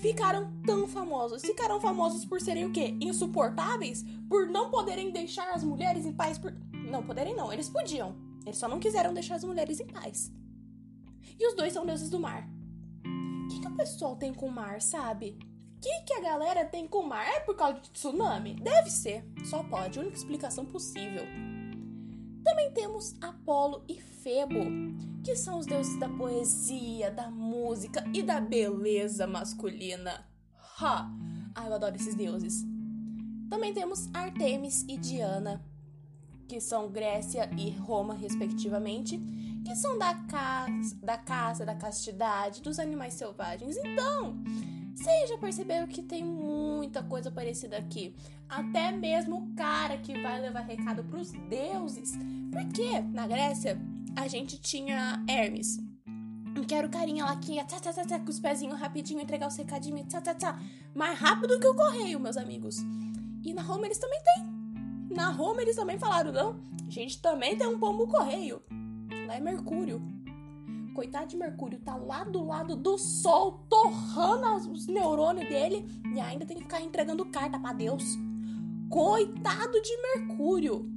ficaram 0.02 0.54
tão 0.66 0.88
famosos? 0.88 1.42
Ficaram 1.42 1.80
famosos 1.80 2.24
por 2.24 2.40
serem 2.40 2.66
o 2.66 2.72
quê? 2.72 2.96
Insuportáveis? 3.02 4.06
Por 4.30 4.48
não 4.48 4.70
poderem 4.70 5.12
deixar 5.12 5.50
as 5.50 5.64
mulheres 5.64 6.06
em 6.06 6.14
paz 6.14 6.38
por 6.38 6.54
não 6.72 7.04
poderem 7.04 7.36
não, 7.36 7.52
eles 7.52 7.70
podiam 7.70 8.16
eles 8.46 8.58
só 8.58 8.68
não 8.68 8.80
quiseram 8.80 9.14
deixar 9.14 9.36
as 9.36 9.44
mulheres 9.44 9.80
em 9.80 9.88
paz. 9.88 10.32
E 11.40 11.48
os 11.48 11.56
dois 11.56 11.74
são 11.74 11.86
deuses 11.86 12.10
do 12.10 12.20
mar. 12.20 12.48
O 13.06 13.48
que, 13.50 13.60
que 13.60 13.68
o 13.68 13.76
pessoal 13.76 14.16
tem 14.16 14.34
com 14.34 14.48
o 14.48 14.52
mar, 14.52 14.82
sabe? 14.82 15.38
O 15.78 15.80
que, 15.82 16.02
que 16.02 16.14
a 16.14 16.22
galera 16.22 16.66
tem 16.66 16.88
com 16.88 17.00
o 17.00 17.08
mar? 17.08 17.28
É 17.28 17.40
por 17.42 17.56
causa 17.56 17.80
de 17.80 17.92
tsunami? 17.92 18.56
Deve 18.56 18.90
ser. 18.90 19.26
Só 19.46 19.64
pode. 19.64 20.00
Única 20.00 20.16
explicação 20.16 20.66
possível. 20.66 21.24
Também 22.44 22.72
temos 22.72 23.16
Apolo 23.22 23.84
e 23.88 24.00
Febo, 24.00 24.60
que 25.24 25.36
são 25.36 25.60
os 25.60 25.66
deuses 25.66 25.98
da 26.00 26.10
poesia, 26.10 27.10
da 27.10 27.30
música 27.30 28.04
e 28.14 28.22
da 28.22 28.40
beleza 28.40 29.26
masculina. 29.26 30.26
Ha! 30.80 31.10
Ah, 31.56 31.68
eu 31.68 31.74
adoro 31.74 31.96
esses 31.96 32.16
deuses. 32.16 32.66
Também 33.50 33.74
temos 33.74 34.10
Artemis 34.14 34.84
e 34.90 34.98
Diana, 34.98 35.64
que 36.54 36.62
são 36.62 36.88
Grécia 36.88 37.50
e 37.58 37.72
Roma, 37.72 38.14
respectivamente, 38.14 39.18
que 39.66 39.76
são 39.76 39.98
da 39.98 40.14
caça, 40.14 40.96
da 41.02 41.18
caça, 41.18 41.66
da 41.66 41.74
castidade, 41.74 42.62
dos 42.62 42.78
animais 42.78 43.16
selvagens. 43.16 43.76
Então, 43.76 44.38
vocês 44.94 45.30
já 45.30 45.38
perceberam 45.40 45.88
que 45.88 46.04
tem 46.04 46.24
muita 46.24 47.02
coisa 47.02 47.32
parecida 47.32 47.78
aqui. 47.78 48.14
Até 48.48 48.92
mesmo 48.92 49.38
o 49.38 49.56
cara 49.56 49.98
que 49.98 50.22
vai 50.22 50.40
levar 50.40 50.60
recado 50.60 51.04
para 51.04 51.20
os 51.20 51.32
deuses. 51.32 52.12
Porque 52.52 53.00
na 53.00 53.26
Grécia 53.26 53.82
a 54.16 54.28
gente 54.28 54.62
tinha 54.62 55.26
Hermes, 55.28 55.80
que 56.68 56.76
era 56.76 56.86
o 56.86 56.92
carinha 56.92 57.26
lá 57.26 57.36
que 57.36 57.54
ia 57.54 57.66
tá, 57.66 57.80
tá, 57.80 57.92
tá, 57.92 58.06
tá, 58.06 58.20
com 58.20 58.30
os 58.30 58.40
pezinhos 58.40 58.80
rapidinho 58.80 59.20
entregar 59.20 59.50
o 59.50 59.56
recadinhos, 59.56 60.06
tá, 60.08 60.22
tá, 60.22 60.36
tá, 60.36 60.60
mais 60.94 61.18
rápido 61.18 61.60
que 61.60 61.66
o 61.66 61.74
correio, 61.74 62.20
meus 62.20 62.38
amigos. 62.38 62.78
E 63.44 63.56
na 63.56 63.64
Roma 63.64 63.88
eles 63.88 63.98
também 63.98 64.22
têm. 64.22 64.53
Na 65.14 65.30
Roma 65.30 65.62
eles 65.62 65.76
também 65.76 66.00
falaram, 66.00 66.32
não, 66.32 66.60
a 66.88 66.90
gente 66.90 67.22
também 67.22 67.56
tem 67.56 67.68
um 67.68 67.80
pombo 67.80 68.08
correio. 68.08 68.62
Lá 69.28 69.36
é 69.36 69.40
Mercúrio. 69.40 70.02
Coitado 70.96 71.28
de 71.28 71.38
Mercúrio, 71.38 71.80
tá 71.80 71.96
lá 71.96 72.24
do 72.24 72.44
lado 72.44 72.76
do 72.76 72.98
sol, 72.98 73.66
torrando 73.70 74.72
os 74.72 74.88
neurônios 74.88 75.48
dele 75.48 75.88
e 76.14 76.20
ainda 76.20 76.46
tem 76.46 76.58
que 76.58 76.64
ficar 76.64 76.82
entregando 76.82 77.26
carta 77.26 77.60
para 77.60 77.74
Deus. 77.74 78.04
Coitado 78.90 79.82
de 79.82 79.98
Mercúrio. 80.02 80.90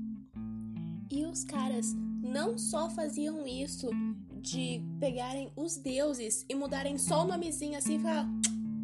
E 1.11 1.25
os 1.25 1.45
caras 1.45 1.95
não 2.23 2.59
só 2.59 2.91
faziam 2.91 3.47
isso 3.47 3.89
de 4.35 4.83
pegarem 5.01 5.51
os 5.57 5.77
deuses 5.77 6.45
e 6.49 6.55
mudarem 6.55 6.99
só 6.99 7.23
o 7.23 7.27
nomezinho 7.27 7.79
assim 7.79 7.97
e 7.97 8.01
falar, 8.01 8.29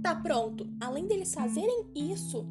tá 0.03 0.15
pronto. 0.15 0.69
Além 0.81 1.07
deles 1.07 1.35
fazerem 1.35 1.87
isso, 1.95 2.47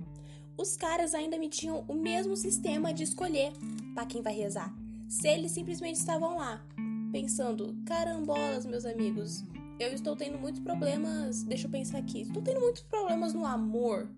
os 0.58 0.77
caras 0.77 1.13
ainda 1.13 1.38
me 1.38 1.50
tinham 1.50 1.84
o 1.88 1.93
mesmo 1.93 2.36
sistema 2.36 2.93
de 2.93 3.03
escolher 3.03 3.51
para 3.93 4.05
quem 4.05 4.22
vai 4.22 4.34
rezar. 4.34 4.74
Se 5.08 5.27
eles 5.27 5.51
simplesmente 5.51 5.96
estavam 5.96 6.38
lá, 6.38 6.63
pensando, 7.12 7.75
carambolas, 7.86 8.65
meus 8.65 8.86
amigos, 8.86 9.43
eu 9.79 9.93
estou 9.93 10.15
tendo 10.15 10.38
muitos 10.38 10.62
problemas. 10.62 11.43
Deixa 11.43 11.67
eu 11.67 11.72
pensar 11.72 11.98
aqui. 11.98 12.22
Estou 12.22 12.41
tendo 12.41 12.60
muitos 12.60 12.84
problemas 12.84 13.34
no 13.34 13.46
amor. 13.46 14.10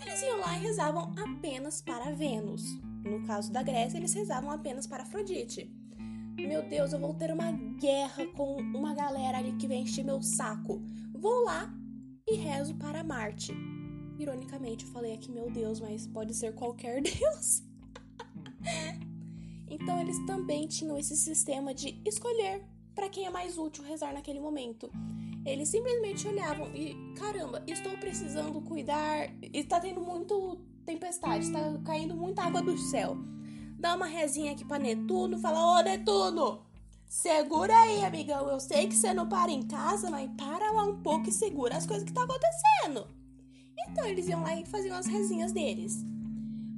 Eles 0.00 0.22
iam 0.22 0.40
lá 0.40 0.56
e 0.56 0.62
rezavam 0.62 1.12
apenas 1.16 1.82
para 1.82 2.10
Vênus. 2.12 2.64
No 3.04 3.24
caso 3.26 3.52
da 3.52 3.62
Grécia, 3.62 3.98
eles 3.98 4.14
rezavam 4.14 4.50
apenas 4.50 4.86
para 4.86 5.02
Afrodite. 5.02 5.70
Meu 6.36 6.66
Deus, 6.66 6.92
eu 6.92 6.98
vou 6.98 7.12
ter 7.12 7.30
uma 7.30 7.52
guerra 7.52 8.26
com 8.34 8.56
uma 8.56 8.94
galera 8.94 9.38
ali 9.38 9.52
que 9.52 9.66
vem 9.66 9.82
encher 9.82 10.04
meu 10.04 10.22
saco. 10.22 10.82
Vou 11.12 11.44
lá 11.44 11.72
e 12.26 12.36
rezo 12.36 12.74
para 12.76 13.04
Marte. 13.04 13.52
Ironicamente, 14.20 14.84
eu 14.84 14.90
falei 14.92 15.14
aqui, 15.14 15.32
meu 15.32 15.50
Deus, 15.50 15.80
mas 15.80 16.06
pode 16.06 16.34
ser 16.34 16.54
qualquer 16.54 17.00
Deus. 17.02 17.62
então, 19.66 19.98
eles 19.98 20.18
também 20.26 20.66
tinham 20.66 20.98
esse 20.98 21.16
sistema 21.16 21.72
de 21.72 21.98
escolher 22.04 22.62
para 22.94 23.08
quem 23.08 23.24
é 23.24 23.30
mais 23.30 23.56
útil 23.56 23.82
rezar 23.82 24.12
naquele 24.12 24.38
momento. 24.38 24.90
Eles 25.46 25.70
simplesmente 25.70 26.28
olhavam 26.28 26.70
e, 26.74 27.14
caramba, 27.14 27.64
estou 27.66 27.96
precisando 27.96 28.60
cuidar. 28.60 29.32
Está 29.54 29.80
tendo 29.80 30.02
muito 30.02 30.58
tempestade, 30.84 31.46
está 31.46 31.78
caindo 31.82 32.14
muita 32.14 32.42
água 32.42 32.60
do 32.60 32.76
céu. 32.76 33.16
Dá 33.78 33.94
uma 33.94 34.04
rezinha 34.04 34.52
aqui 34.52 34.66
para 34.66 34.82
Netuno, 34.82 35.38
fala: 35.38 35.78
Ô 35.78 35.82
Netuno, 35.82 36.60
segura 37.06 37.74
aí, 37.74 38.04
amigão. 38.04 38.50
Eu 38.50 38.60
sei 38.60 38.86
que 38.86 38.94
você 38.94 39.14
não 39.14 39.26
para 39.26 39.50
em 39.50 39.62
casa, 39.62 40.10
mas 40.10 40.30
para 40.36 40.72
lá 40.72 40.84
um 40.84 41.00
pouco 41.00 41.30
e 41.30 41.32
segura 41.32 41.78
as 41.78 41.86
coisas 41.86 42.04
que 42.04 42.12
tá 42.12 42.24
acontecendo. 42.24 43.19
Então 43.88 44.04
eles 44.06 44.28
iam 44.28 44.42
lá 44.42 44.54
e 44.54 44.64
faziam 44.66 44.96
as 44.96 45.06
rezinhas 45.06 45.52
deles. 45.52 46.04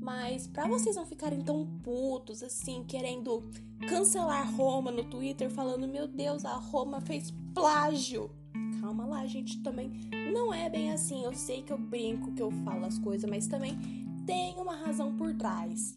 Mas 0.00 0.49
para 0.49 0.66
vocês 0.66 0.97
não 0.97 1.06
ficarem 1.06 1.40
tão 1.40 1.64
putos 1.82 2.42
assim, 2.42 2.82
querendo 2.82 3.49
cancelar 3.88 4.52
Roma 4.54 4.90
no 4.90 5.04
Twitter, 5.04 5.49
falando: 5.50 5.87
Meu 5.87 6.09
Deus, 6.09 6.44
a 6.44 6.54
Roma 6.54 7.00
fez 7.00 7.32
plágio. 7.54 8.30
Calma 8.80 9.06
lá, 9.06 9.25
gente, 9.26 9.62
também 9.62 9.92
não 10.32 10.52
é 10.52 10.68
bem 10.68 10.90
assim. 10.90 11.23
Eu 11.23 11.32
sei 11.35 11.62
que 11.62 11.73
eu 11.73 11.78
brinco, 11.78 12.32
que 12.32 12.42
eu 12.42 12.50
falo 12.64 12.85
as 12.85 12.99
coisas, 12.99 13.30
mas 13.30 13.47
também 13.47 13.78
tem 14.26 14.56
uma 14.56 14.75
razão 14.75 15.16
por 15.16 15.35
trás. 15.35 15.97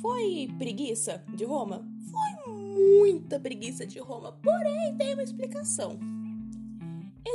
Foi 0.00 0.48
preguiça 0.56 1.22
de 1.34 1.44
Roma? 1.44 1.86
Foi 2.10 2.54
muita 2.54 3.38
preguiça 3.38 3.84
de 3.84 3.98
Roma, 3.98 4.32
porém 4.32 4.96
tem 4.96 5.12
uma 5.12 5.22
explicação. 5.22 5.98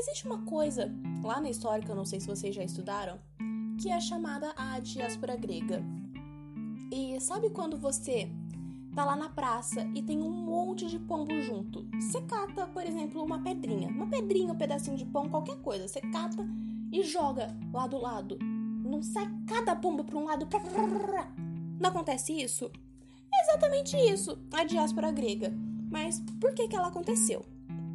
Existe 0.03 0.25
uma 0.25 0.39
coisa 0.39 0.93
lá 1.23 1.39
na 1.39 1.49
história, 1.49 1.81
que 1.81 1.89
eu 1.89 1.95
não 1.95 2.03
sei 2.03 2.19
se 2.19 2.27
vocês 2.27 2.53
já 2.53 2.61
estudaram, 2.61 3.21
que 3.81 3.89
é 3.89 4.01
chamada 4.01 4.53
a 4.57 4.77
diáspora 4.81 5.37
grega. 5.37 5.81
E 6.91 7.17
sabe 7.21 7.49
quando 7.49 7.77
você 7.77 8.29
tá 8.93 9.05
lá 9.05 9.15
na 9.15 9.29
praça 9.29 9.89
e 9.95 10.01
tem 10.01 10.21
um 10.21 10.29
monte 10.29 10.87
de 10.87 10.99
pombo 10.99 11.41
junto? 11.41 11.87
Você 11.93 12.21
cata, 12.23 12.67
por 12.67 12.85
exemplo, 12.85 13.23
uma 13.23 13.41
pedrinha, 13.41 13.87
uma 13.87 14.05
pedrinha, 14.05 14.51
um 14.51 14.57
pedacinho 14.57 14.97
de 14.97 15.05
pão, 15.05 15.29
qualquer 15.29 15.55
coisa, 15.61 15.87
você 15.87 16.01
cata 16.01 16.45
e 16.91 17.01
joga 17.03 17.57
lá 17.71 17.87
do 17.87 17.97
lado. 17.97 18.37
Não 18.83 19.01
sai 19.01 19.31
cada 19.47 19.73
pombo 19.73 20.03
para 20.03 20.17
um 20.17 20.25
lado. 20.25 20.45
Não 21.79 21.89
acontece 21.89 22.33
isso? 22.33 22.69
É 23.33 23.41
exatamente 23.43 23.95
isso, 23.95 24.37
a 24.51 24.65
diáspora 24.65 25.13
grega. 25.13 25.53
Mas 25.89 26.21
por 26.41 26.53
que 26.53 26.67
que 26.67 26.75
ela 26.75 26.89
aconteceu? 26.89 27.45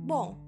Bom, 0.07 0.48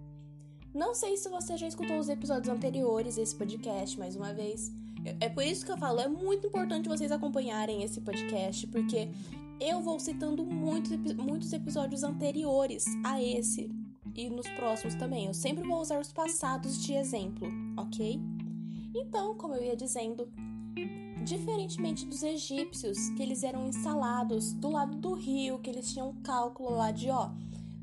não 0.75 0.95
sei 0.95 1.17
se 1.17 1.29
você 1.29 1.57
já 1.57 1.67
escutou 1.67 1.99
os 1.99 2.09
episódios 2.09 2.49
anteriores 2.49 3.17
desse 3.17 3.35
podcast 3.35 3.99
mais 3.99 4.17
uma 4.17 4.33
vez, 4.33 4.73
é 5.21 5.29
por 5.29 5.43
isso 5.43 5.65
que 5.65 5.73
eu 5.73 5.79
falo, 5.79 6.01
é 6.01 6.09
muito 6.09 6.47
importante 6.47 6.89
vocês 6.89 7.11
acompanharem 7.11 7.83
esse 7.83 8.01
podcast, 8.01 8.67
porque 8.69 9.09
eu 9.59 9.81
vou 9.81 9.99
citando 9.99 10.45
muitos, 10.45 10.91
muitos 11.15 11.53
episódios 11.53 12.03
anteriores 12.03 12.85
a 13.05 13.23
esse 13.23 13.71
e 14.15 14.29
nos 14.29 14.49
próximos 14.51 14.95
também. 14.95 15.27
Eu 15.27 15.35
sempre 15.35 15.67
vou 15.67 15.81
usar 15.81 15.99
os 15.99 16.13
passados 16.13 16.83
de 16.83 16.95
exemplo, 16.95 17.49
ok? 17.77 18.21
Então, 18.95 19.35
como 19.37 19.55
eu 19.55 19.65
ia 19.65 19.77
dizendo, 19.77 20.31
diferentemente 21.25 22.07
dos 22.07 22.23
egípcios, 22.23 23.11
que 23.11 23.23
eles 23.23 23.43
eram 23.43 23.67
instalados 23.67 24.53
do 24.55 24.71
lado 24.71 24.97
do 24.97 25.15
rio, 25.15 25.59
que 25.59 25.71
eles 25.71 25.93
tinham 25.93 26.11
um 26.11 26.23
cálculo 26.23 26.71
lá 26.71 26.91
de 26.91 27.11
ó, 27.11 27.31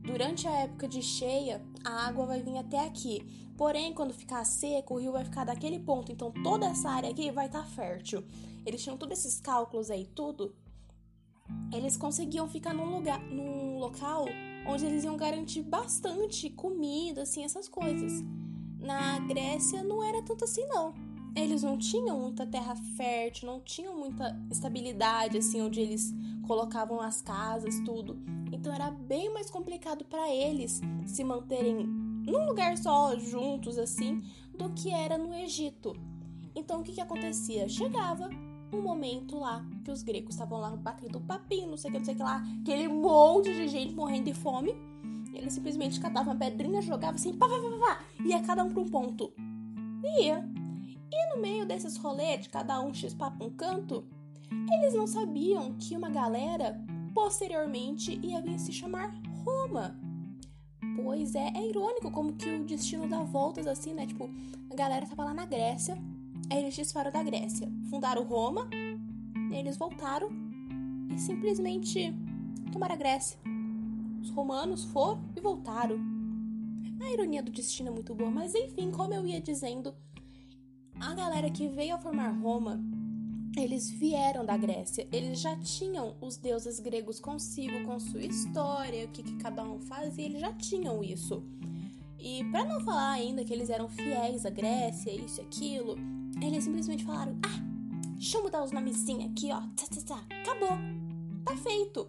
durante 0.07 0.47
a 0.47 0.51
época 0.51 0.87
de 0.87 1.01
cheia, 1.01 1.61
a 1.83 2.07
água 2.07 2.25
vai 2.25 2.41
vir 2.41 2.57
até 2.57 2.79
aqui. 2.79 3.21
Porém, 3.57 3.93
quando 3.93 4.13
ficar 4.13 4.45
seco, 4.45 4.95
o 4.95 4.97
rio 4.99 5.11
vai 5.11 5.25
ficar 5.25 5.43
daquele 5.43 5.79
ponto. 5.79 6.11
Então, 6.11 6.31
toda 6.31 6.65
essa 6.65 6.89
área 6.89 7.09
aqui 7.09 7.29
vai 7.29 7.47
estar 7.47 7.63
tá 7.63 7.65
fértil. 7.65 8.23
Eles 8.65 8.81
tinham 8.81 8.97
todos 8.97 9.19
esses 9.19 9.41
cálculos 9.41 9.91
aí, 9.91 10.05
tudo. 10.05 10.55
Eles 11.73 11.97
conseguiam 11.97 12.47
ficar 12.47 12.73
num 12.73 12.89
lugar, 12.95 13.19
num 13.19 13.77
local 13.77 14.25
onde 14.65 14.85
eles 14.85 15.03
iam 15.03 15.17
garantir 15.17 15.61
bastante 15.61 16.49
comida, 16.49 17.23
assim, 17.23 17.43
essas 17.43 17.67
coisas. 17.67 18.23
Na 18.79 19.19
Grécia 19.19 19.83
não 19.83 20.01
era 20.01 20.21
tanto 20.21 20.45
assim, 20.45 20.65
não. 20.67 20.93
Eles 21.35 21.63
não 21.63 21.77
tinham 21.77 22.19
muita 22.19 22.45
terra 22.45 22.75
fértil, 22.95 23.47
não 23.47 23.59
tinham 23.59 23.97
muita 23.97 24.39
estabilidade, 24.49 25.37
assim, 25.37 25.61
onde 25.61 25.81
eles 25.81 26.13
colocavam 26.47 27.01
as 27.01 27.21
casas, 27.21 27.79
tudo. 27.81 28.36
Então 28.57 28.73
era 28.73 28.89
bem 28.89 29.31
mais 29.31 29.49
complicado 29.49 30.03
para 30.05 30.29
eles 30.33 30.81
se 31.05 31.23
manterem 31.23 31.85
num 31.85 32.45
lugar 32.47 32.77
só, 32.77 33.17
juntos 33.17 33.77
assim, 33.77 34.21
do 34.57 34.69
que 34.71 34.91
era 34.91 35.17
no 35.17 35.33
Egito. 35.33 35.95
Então 36.55 36.81
o 36.81 36.83
que, 36.83 36.93
que 36.93 37.01
acontecia? 37.01 37.69
Chegava 37.69 38.29
um 38.73 38.81
momento 38.81 39.37
lá 39.39 39.65
que 39.85 39.91
os 39.91 40.01
gregos 40.01 40.33
estavam 40.33 40.59
lá 40.59 40.75
batendo 40.75 41.21
papinho, 41.21 41.69
não 41.69 41.77
sei 41.77 41.89
o 41.89 41.93
que, 41.93 41.99
não 41.99 42.05
sei 42.05 42.13
o 42.15 42.17
que 42.17 42.23
lá, 42.23 42.43
aquele 42.61 42.87
monte 42.87 43.53
de 43.53 43.67
gente 43.67 43.93
morrendo 43.93 44.25
de 44.25 44.33
fome. 44.33 44.75
Eles 45.33 45.53
simplesmente 45.53 45.99
catavam 45.99 46.33
uma 46.33 46.39
pedrinha, 46.39 46.81
jogavam 46.81 47.15
assim, 47.15 47.33
pá, 47.33 47.47
pá, 47.47 47.55
pá, 47.55 47.77
pá, 47.79 48.05
ia 48.25 48.41
cada 48.41 48.63
um 48.63 48.71
para 48.71 48.81
um 48.81 48.89
ponto. 48.89 49.31
Ia. 50.19 50.43
E 51.11 51.35
no 51.35 51.41
meio 51.41 51.65
desses 51.65 51.95
rolês, 51.95 52.41
de 52.41 52.49
cada 52.49 52.81
um 52.81 52.93
x-pá 52.93 53.31
um 53.39 53.51
canto, 53.51 54.03
eles 54.73 54.93
não 54.95 55.05
sabiam 55.05 55.75
que 55.77 55.95
uma 55.95 56.09
galera 56.09 56.83
posteriormente 57.17 58.19
ia 58.23 58.39
vir 58.39 58.59
se 58.59 58.71
chamar 58.71 59.11
Roma. 59.43 59.99
Pois 60.95 61.33
é, 61.33 61.51
é 61.55 61.67
irônico 61.67 62.11
como 62.11 62.33
que 62.33 62.47
o 62.47 62.63
destino 62.63 63.07
dá 63.07 63.23
voltas 63.23 63.65
assim, 63.65 63.91
né? 63.91 64.05
Tipo, 64.05 64.29
a 64.69 64.75
galera 64.75 65.03
tava 65.07 65.25
lá 65.25 65.33
na 65.33 65.43
Grécia, 65.43 65.97
aí 66.47 66.59
eles 66.59 66.75
disparam 66.75 67.11
da 67.11 67.23
Grécia, 67.23 67.67
fundaram 67.89 68.23
Roma, 68.23 68.69
eles 69.51 69.77
voltaram 69.77 70.29
e 71.11 71.17
simplesmente 71.17 72.13
tomaram 72.71 72.93
a 72.93 72.97
Grécia. 72.97 73.39
Os 74.21 74.29
romanos 74.29 74.85
foram 74.85 75.19
e 75.35 75.41
voltaram. 75.41 75.97
A 77.01 77.11
ironia 77.11 77.41
do 77.41 77.51
destino 77.51 77.89
é 77.89 77.91
muito 77.93 78.13
boa, 78.13 78.29
mas 78.29 78.53
enfim, 78.53 78.91
como 78.91 79.15
eu 79.15 79.25
ia 79.25 79.41
dizendo, 79.41 79.95
a 80.99 81.15
galera 81.15 81.49
que 81.49 81.67
veio 81.67 81.95
a 81.95 81.97
formar 81.97 82.29
Roma 82.29 82.79
eles 83.61 83.89
vieram 83.89 84.45
da 84.45 84.55
Grécia, 84.57 85.07
eles 85.11 85.39
já 85.39 85.55
tinham 85.57 86.15
os 86.21 86.37
deuses 86.37 86.79
gregos 86.79 87.19
consigo, 87.19 87.83
com 87.83 87.99
sua 87.99 88.21
história, 88.21 89.05
o 89.05 89.09
que, 89.09 89.23
que 89.23 89.35
cada 89.37 89.63
um 89.63 89.79
fazia, 89.79 90.25
eles 90.25 90.41
já 90.41 90.53
tinham 90.53 91.03
isso. 91.03 91.43
E 92.19 92.43
para 92.45 92.65
não 92.65 92.81
falar 92.81 93.11
ainda 93.11 93.43
que 93.43 93.53
eles 93.53 93.69
eram 93.69 93.87
fiéis 93.87 94.45
à 94.45 94.49
Grécia, 94.49 95.11
isso 95.11 95.39
e 95.39 95.43
aquilo, 95.43 95.95
eles 96.41 96.63
simplesmente 96.63 97.03
falaram: 97.03 97.37
Ah, 97.43 97.61
deixa 98.15 98.37
eu 98.37 98.43
mudar 98.43 98.63
os 98.63 98.71
nomezinhos 98.71 99.31
aqui, 99.31 99.51
ó, 99.51 99.59
tá, 99.59 99.85
tá, 99.87 100.01
tá, 100.05 100.35
acabou, 100.41 100.77
tá 101.45 101.55
feito. 101.57 102.07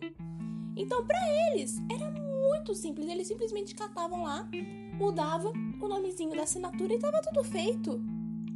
Então, 0.76 1.04
para 1.06 1.18
eles, 1.50 1.76
era 1.90 2.10
muito 2.10 2.74
simples, 2.74 3.08
eles 3.08 3.26
simplesmente 3.26 3.74
catavam 3.74 4.22
lá, 4.22 4.48
mudavam 4.96 5.52
o 5.80 5.88
nomezinho 5.88 6.34
da 6.34 6.44
assinatura 6.44 6.94
e 6.94 6.98
tava 6.98 7.20
tudo 7.20 7.42
feito 7.42 8.00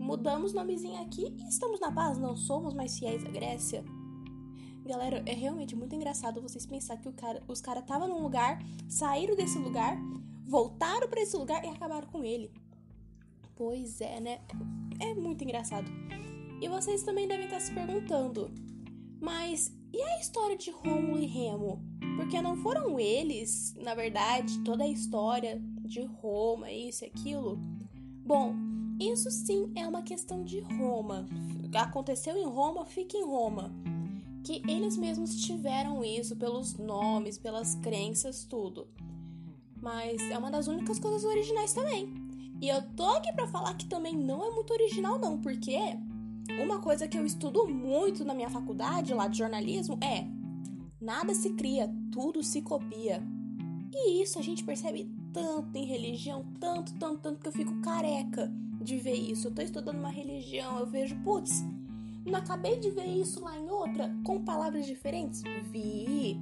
mudamos 0.02 0.52
nomezinho 0.52 1.00
aqui 1.00 1.35
e 1.38 1.49
estamos 1.49 1.80
na 1.80 1.92
paz, 1.92 2.18
não 2.18 2.37
somos 2.37 2.75
mais 2.75 2.99
fiéis 2.99 3.25
à 3.25 3.30
Grécia. 3.30 3.85
Galera, 4.85 5.23
é 5.25 5.32
realmente 5.32 5.76
muito 5.76 5.94
engraçado 5.94 6.42
vocês 6.42 6.66
pensar 6.66 6.97
que 6.97 7.11
cara, 7.12 7.40
os 7.47 7.61
caras 7.61 7.82
estavam 7.82 8.09
num 8.09 8.21
lugar, 8.21 8.59
saíram 8.88 9.37
desse 9.37 9.56
lugar, 9.59 9.97
voltaram 10.44 11.09
para 11.09 11.23
esse 11.23 11.37
lugar 11.37 11.64
e 11.64 11.68
acabaram 11.68 12.09
com 12.09 12.25
ele. 12.25 12.50
Pois 13.54 14.00
é, 14.00 14.21
né? 14.21 14.40
É 14.99 15.14
muito 15.14 15.44
engraçado. 15.44 15.88
E 16.61 16.68
vocês 16.68 17.04
também 17.04 17.28
devem 17.28 17.44
estar 17.44 17.61
se 17.61 17.73
perguntando, 17.73 18.50
mas 19.21 19.73
e 19.92 20.02
a 20.02 20.18
história 20.18 20.56
de 20.56 20.71
Rômulo 20.71 21.18
e 21.21 21.26
Remo? 21.26 21.80
Porque 22.16 22.42
não 22.42 22.56
foram 22.56 22.99
eles, 22.99 23.75
na 23.76 23.94
verdade, 23.94 24.59
toda 24.64 24.82
a 24.82 24.88
história 24.88 25.62
de 25.85 26.02
Roma, 26.02 26.71
isso 26.73 27.04
e 27.04 27.09
aquilo? 27.09 27.56
Bom, 28.25 28.54
isso 28.99 29.30
sim 29.30 29.70
é 29.75 29.87
uma 29.87 30.02
questão 30.02 30.44
de 30.44 30.61
Roma. 30.61 31.26
Aconteceu 31.75 32.37
em 32.37 32.46
Roma, 32.46 32.84
fica 32.84 33.16
em 33.16 33.25
Roma. 33.25 33.72
Que 34.44 34.62
eles 34.68 34.96
mesmos 34.96 35.40
tiveram 35.42 36.04
isso 36.04 36.37
pelos 36.37 36.76
nomes, 36.76 37.38
pelas 37.38 37.75
crenças, 37.76 38.44
tudo. 38.44 38.88
mas 39.80 40.22
é 40.30 40.38
uma 40.38 40.50
das 40.50 40.68
únicas 40.68 40.99
coisas 40.99 41.25
originais 41.25 41.72
também. 41.72 42.12
E 42.61 42.68
eu 42.68 42.80
tô 42.94 43.08
aqui 43.11 43.32
para 43.32 43.49
falar 43.49 43.75
que 43.75 43.87
também 43.87 44.16
não 44.16 44.44
é 44.44 44.50
muito 44.50 44.72
original 44.72 45.18
não, 45.18 45.40
porque 45.40 45.76
uma 46.62 46.78
coisa 46.78 47.08
que 47.08 47.18
eu 47.18 47.26
estudo 47.26 47.66
muito 47.66 48.25
na 48.25 48.34
minha 48.34 48.49
faculdade 48.49 49.12
lá 49.12 49.26
de 49.26 49.38
jornalismo 49.38 49.99
é 50.00 50.26
nada 51.00 51.34
se 51.34 51.50
cria, 51.54 51.92
tudo 52.12 52.42
se 52.42 52.62
copia. 52.62 53.20
E 53.92 54.22
isso 54.22 54.38
a 54.38 54.42
gente 54.42 54.62
percebe 54.62 55.11
tanto 55.32 55.76
em 55.76 55.84
religião, 55.84 56.44
tanto, 56.61 56.94
tanto, 56.94 57.20
tanto 57.20 57.40
que 57.40 57.49
eu 57.49 57.52
fico 57.52 57.80
careca 57.80 58.52
de 58.82 58.96
ver 58.98 59.14
isso. 59.14 59.48
Eu 59.48 59.54
tô 59.54 59.62
estudando 59.62 59.98
uma 59.98 60.10
religião, 60.10 60.78
eu 60.78 60.86
vejo, 60.86 61.16
putz, 61.22 61.62
não 62.24 62.38
acabei 62.38 62.78
de 62.78 62.90
ver 62.90 63.06
isso 63.06 63.40
lá 63.40 63.58
em 63.58 63.68
outra 63.68 64.14
com 64.24 64.44
palavras 64.44 64.86
diferentes? 64.86 65.42
Vi. 65.70 66.38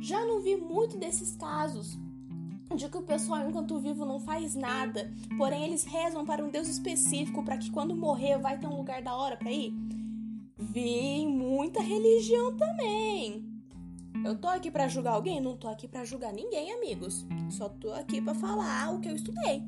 Já 0.00 0.24
não 0.24 0.40
vi 0.40 0.56
muito 0.56 0.96
desses 0.96 1.36
casos 1.36 1.98
de 2.74 2.88
que 2.88 2.96
o 2.96 3.02
pessoal 3.02 3.48
enquanto 3.48 3.78
vivo 3.78 4.04
não 4.04 4.18
faz 4.18 4.54
nada, 4.54 5.12
porém 5.36 5.64
eles 5.64 5.84
rezam 5.84 6.24
para 6.24 6.44
um 6.44 6.50
Deus 6.50 6.68
específico 6.68 7.44
para 7.44 7.56
que 7.56 7.70
quando 7.70 7.94
morrer 7.94 8.38
vai 8.38 8.58
ter 8.58 8.66
um 8.66 8.76
lugar 8.76 9.02
da 9.02 9.14
hora 9.14 9.36
para 9.36 9.52
ir. 9.52 9.72
Vi 10.56 11.26
muita 11.26 11.80
religião 11.80 12.56
também. 12.56 13.44
Eu 14.24 14.36
tô 14.36 14.48
aqui 14.48 14.70
para 14.70 14.88
julgar 14.88 15.12
alguém? 15.12 15.40
Não 15.40 15.56
tô 15.56 15.68
aqui 15.68 15.86
para 15.86 16.04
julgar 16.04 16.32
ninguém, 16.32 16.72
amigos. 16.72 17.26
Só 17.50 17.68
tô 17.68 17.92
aqui 17.92 18.20
para 18.20 18.34
falar 18.34 18.94
o 18.94 19.00
que 19.00 19.08
eu 19.08 19.14
estudei. 19.14 19.62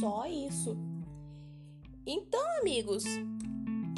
Só 0.00 0.26
isso. 0.26 0.76
Então, 2.06 2.40
amigos, 2.60 3.04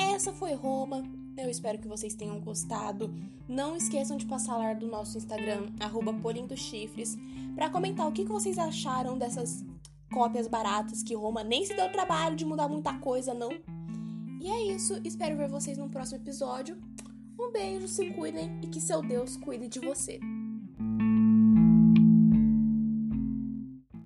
essa 0.00 0.32
foi 0.32 0.54
Roma. 0.54 1.02
Eu 1.36 1.50
espero 1.50 1.78
que 1.78 1.86
vocês 1.86 2.14
tenham 2.14 2.40
gostado. 2.40 3.14
Não 3.46 3.76
esqueçam 3.76 4.16
de 4.16 4.24
passar 4.24 4.56
lá 4.56 4.72
do 4.72 4.86
nosso 4.86 5.18
Instagram, 5.18 5.66
@polindochifres, 6.22 7.18
para 7.54 7.68
comentar 7.68 8.08
o 8.08 8.12
que 8.12 8.24
vocês 8.24 8.58
acharam 8.58 9.18
dessas 9.18 9.62
cópias 10.10 10.48
baratas 10.48 11.02
que 11.02 11.14
Roma 11.14 11.44
nem 11.44 11.66
se 11.66 11.74
deu 11.74 11.92
trabalho 11.92 12.34
de 12.34 12.46
mudar 12.46 12.66
muita 12.66 12.94
coisa, 12.94 13.34
não. 13.34 13.50
E 14.40 14.48
é 14.48 14.74
isso. 14.74 14.98
Espero 15.04 15.36
ver 15.36 15.48
vocês 15.48 15.76
no 15.76 15.90
próximo 15.90 16.22
episódio. 16.22 16.78
Um 17.38 17.52
beijo, 17.52 17.86
se 17.86 18.10
cuidem 18.10 18.58
e 18.62 18.68
que 18.68 18.80
seu 18.80 19.02
Deus 19.02 19.36
cuide 19.36 19.68
de 19.68 19.80
você. 19.80 20.18